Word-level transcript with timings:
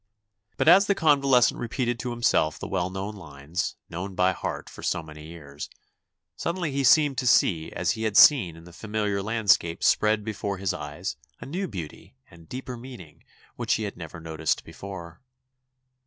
But 0.57 0.67
as 0.67 0.87
the 0.87 0.95
convalescent 0.95 1.59
re 1.59 1.67
peated 1.67 1.99
to 1.99 2.09
himself 2.09 2.57
the 2.57 2.67
well 2.67 2.89
known 2.89 3.13
lineS; 3.13 3.75
known 3.87 4.15
by 4.15 4.31
heart 4.31 4.67
for 4.67 4.81
SO 4.81 5.03
many 5.03 5.27
years, 5.27 5.69
suddenly 6.35 6.71
he 6.71 6.83
seemed 6.83 7.19
to 7.19 7.27
see 7.27 7.71
as 7.73 7.91
he 7.91 8.01
had 8.01 8.17
seen 8.17 8.55
in 8.55 8.63
the 8.63 8.73
familiar 8.73 9.21
landscape 9.21 9.83
spread 9.83 10.23
before 10.23 10.57
his 10.57 10.73
eyes 10.73 11.17
a 11.39 11.45
new 11.45 11.67
beauty 11.67 12.15
and 12.31 12.49
deeper 12.49 12.77
meaning 12.77 13.23
which 13.57 13.75
he 13.75 13.83
had 13.83 13.95
never 13.95 14.19
noticed 14.19 14.63
before. 14.63 15.21